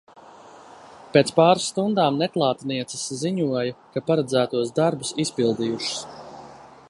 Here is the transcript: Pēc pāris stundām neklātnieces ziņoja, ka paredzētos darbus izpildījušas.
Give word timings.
Pēc 1.17 1.27
pāris 1.39 1.67
stundām 1.73 2.17
neklātnieces 2.21 3.05
ziņoja, 3.21 3.77
ka 3.97 4.05
paredzētos 4.09 4.75
darbus 4.83 5.15
izpildījušas. 5.25 6.01